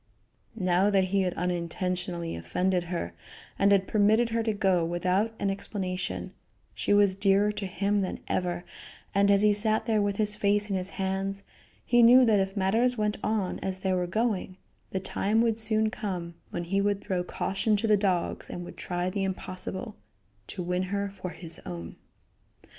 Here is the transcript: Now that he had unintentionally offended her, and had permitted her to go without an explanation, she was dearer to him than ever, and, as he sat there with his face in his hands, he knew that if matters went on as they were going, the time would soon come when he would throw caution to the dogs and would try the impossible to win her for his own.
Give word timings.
Now 0.55 0.89
that 0.89 1.09
he 1.13 1.21
had 1.21 1.35
unintentionally 1.35 2.35
offended 2.35 2.85
her, 2.85 3.13
and 3.59 3.71
had 3.71 3.85
permitted 3.87 4.29
her 4.29 4.41
to 4.41 4.51
go 4.51 4.83
without 4.83 5.31
an 5.37 5.51
explanation, 5.51 6.33
she 6.73 6.91
was 6.91 7.13
dearer 7.13 7.51
to 7.51 7.67
him 7.67 8.01
than 8.01 8.19
ever, 8.27 8.65
and, 9.13 9.29
as 9.29 9.43
he 9.43 9.53
sat 9.53 9.85
there 9.85 10.01
with 10.01 10.15
his 10.15 10.33
face 10.33 10.71
in 10.71 10.75
his 10.75 10.89
hands, 10.97 11.43
he 11.85 12.01
knew 12.01 12.25
that 12.25 12.39
if 12.39 12.57
matters 12.57 12.97
went 12.97 13.19
on 13.23 13.59
as 13.59 13.77
they 13.77 13.93
were 13.93 14.07
going, 14.07 14.57
the 14.89 14.99
time 14.99 15.39
would 15.43 15.59
soon 15.59 15.91
come 15.91 16.33
when 16.49 16.63
he 16.63 16.81
would 16.81 16.99
throw 16.99 17.23
caution 17.23 17.77
to 17.77 17.85
the 17.85 17.95
dogs 17.95 18.49
and 18.49 18.65
would 18.65 18.77
try 18.77 19.07
the 19.07 19.23
impossible 19.23 19.95
to 20.47 20.63
win 20.63 20.81
her 20.89 21.11
for 21.11 21.29
his 21.29 21.61
own. 21.63 21.95